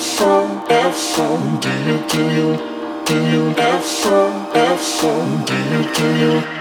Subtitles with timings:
[0.00, 5.10] so, F so, do you, do you, do you, F so, F so,
[5.44, 6.59] do you, do you.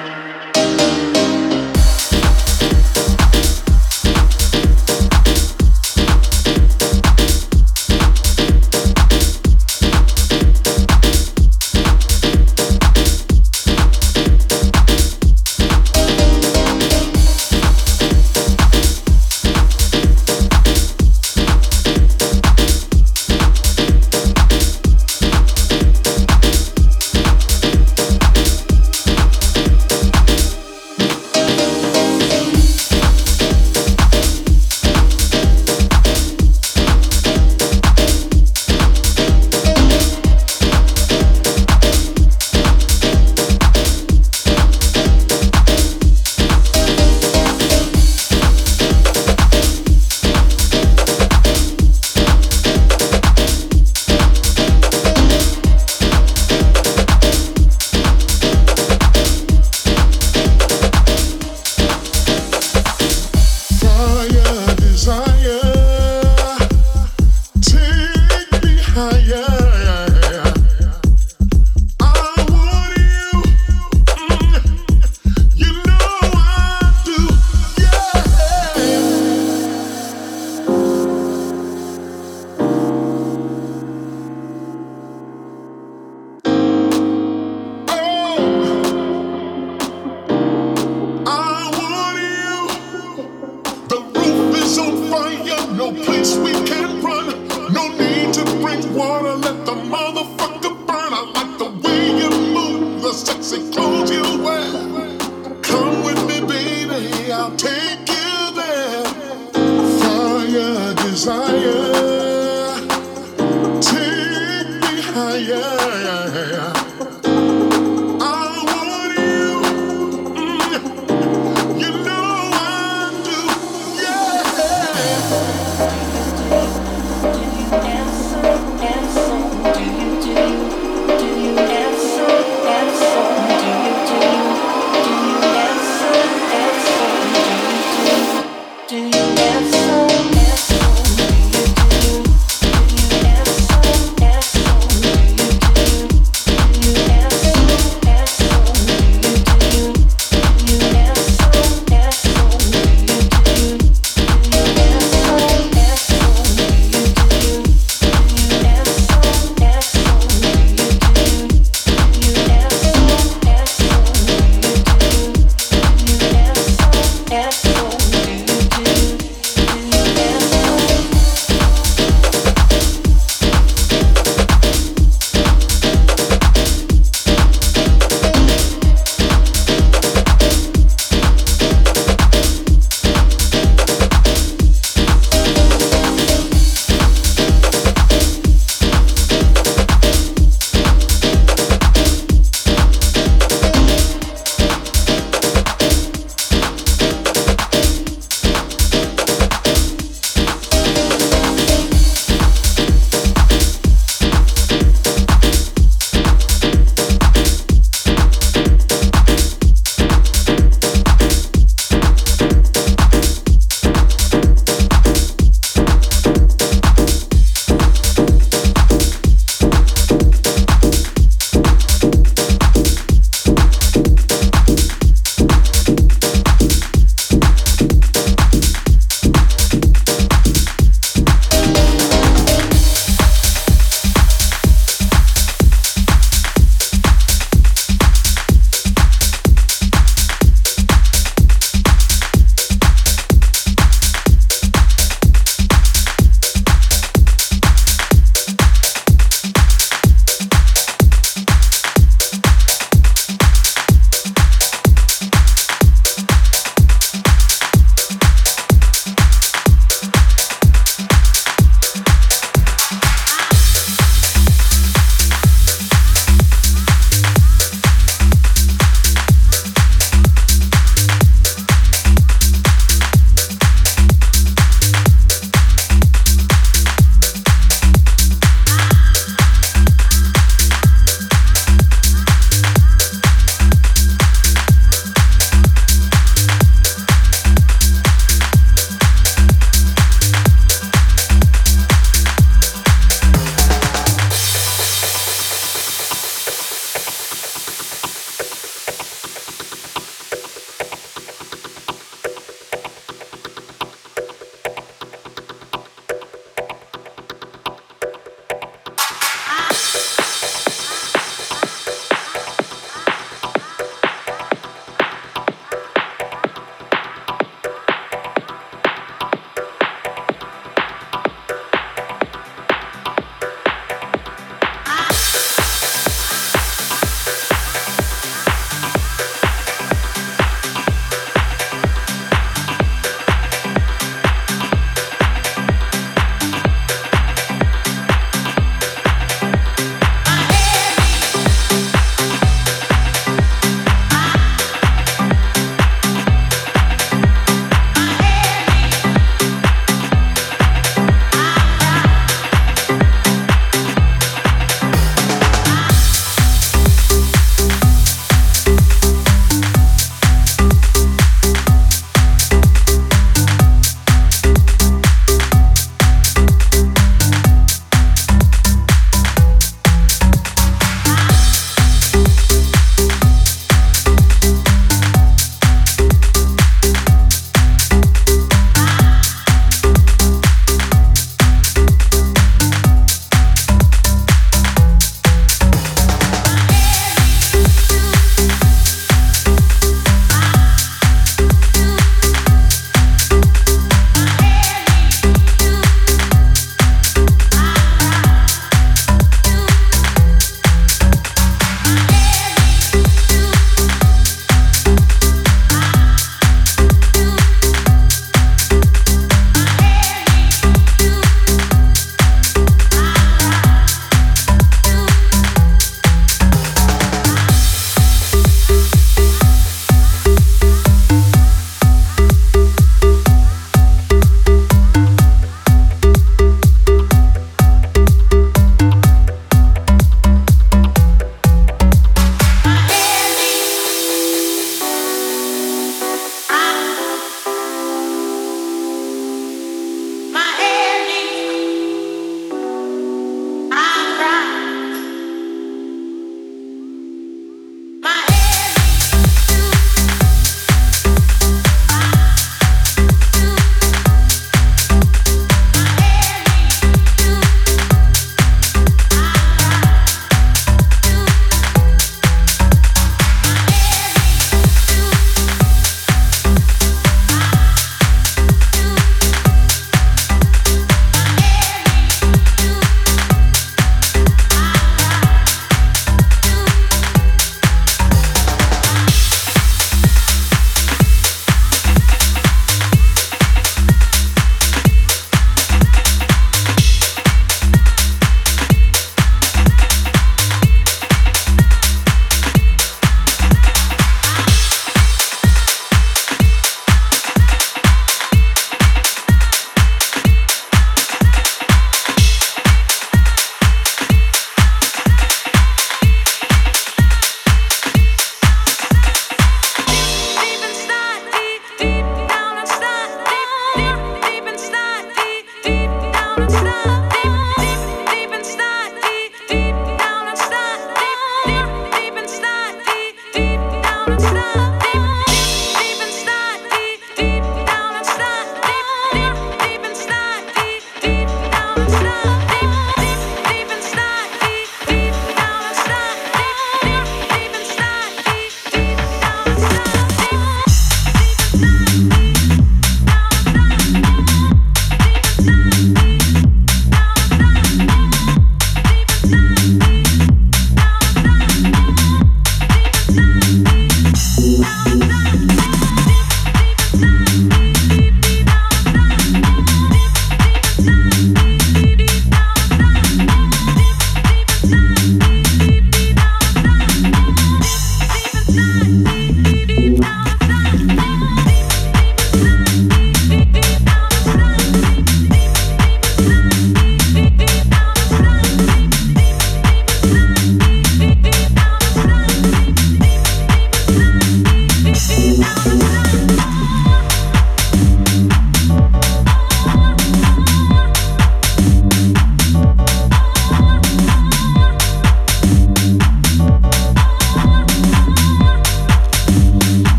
[111.19, 111.98] desire.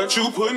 [0.00, 0.54] what you put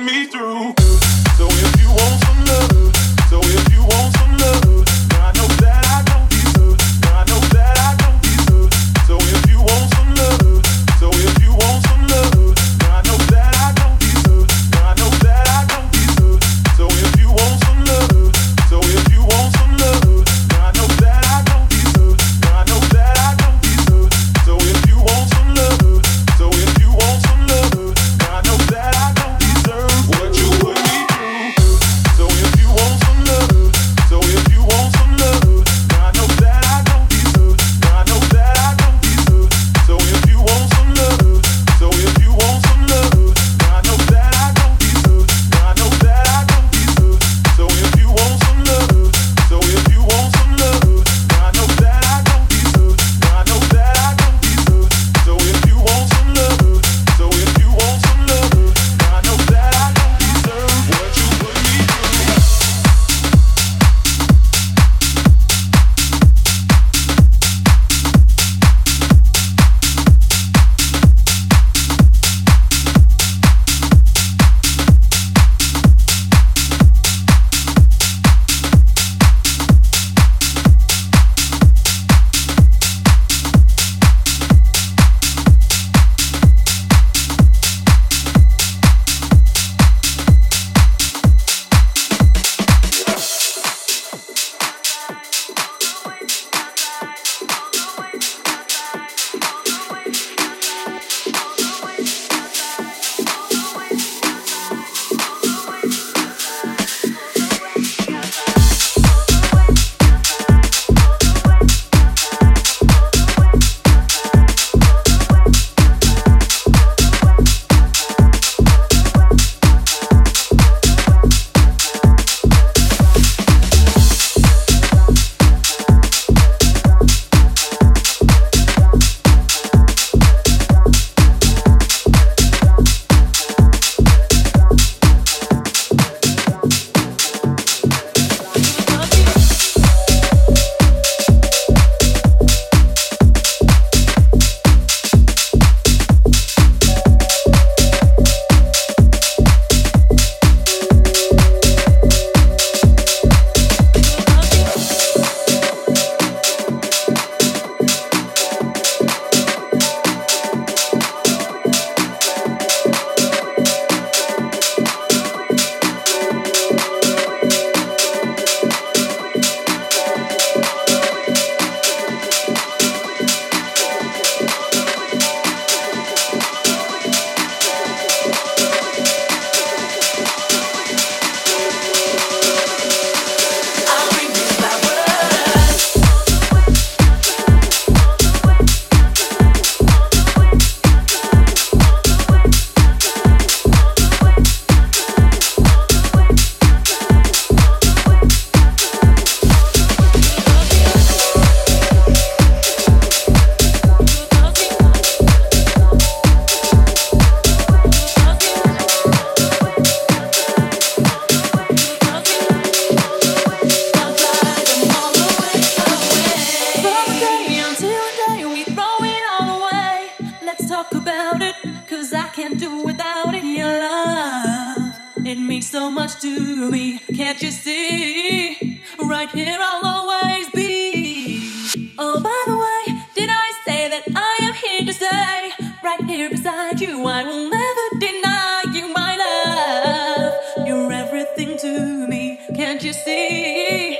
[242.54, 243.98] Can't you see?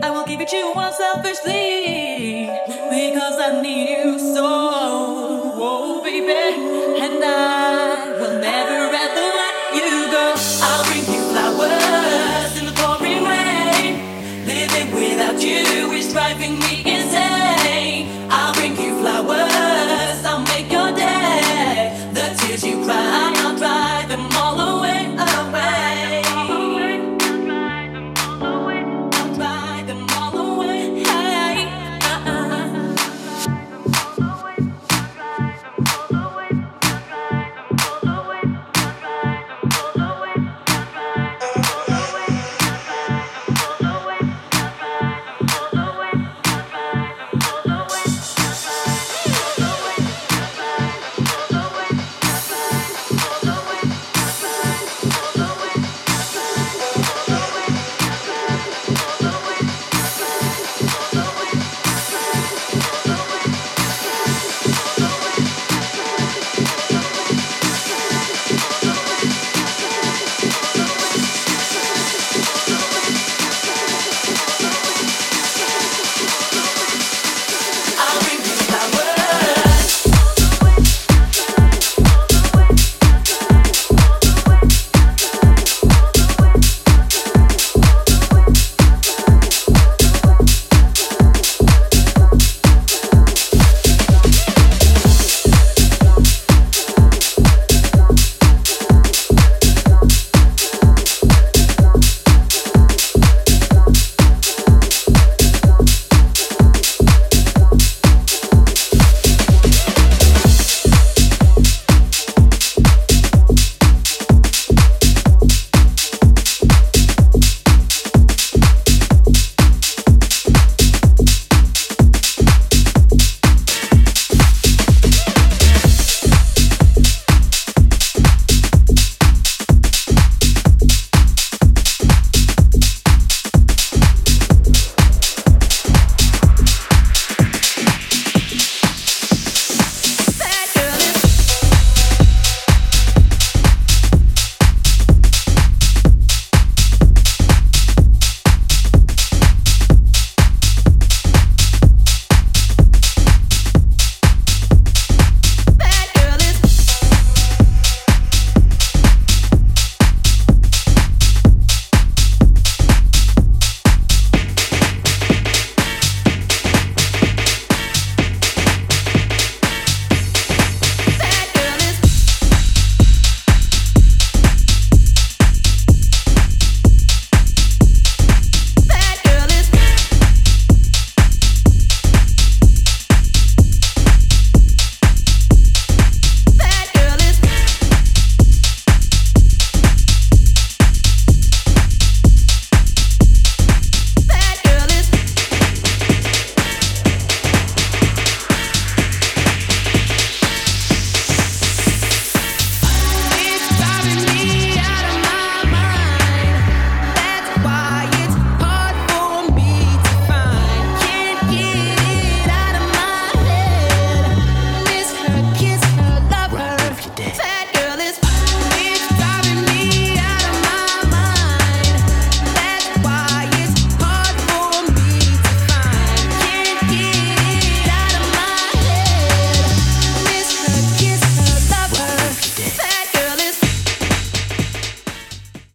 [0.00, 2.46] I will give it to you unselfishly
[2.88, 6.32] because I need you so, oh, baby,
[7.02, 9.35] and I will never ever.